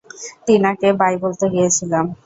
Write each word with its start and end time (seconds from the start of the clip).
টিনাকে 0.45 0.89
bye 0.99 1.15
বলতে 1.23 1.45
গিয়েছিলাম। 1.53 2.05